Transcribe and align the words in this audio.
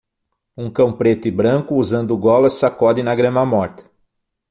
Um 0.57 0.67
cão 0.71 0.91
preto 0.97 1.27
e 1.27 1.31
branco 1.31 1.75
usando 1.75 2.17
golas 2.17 2.53
sacode 2.53 3.03
na 3.03 3.13
grama 3.13 3.45
morta. 3.45 3.83